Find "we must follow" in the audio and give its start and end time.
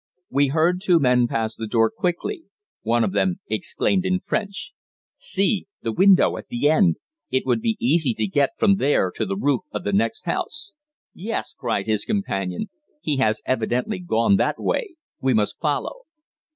15.21-15.99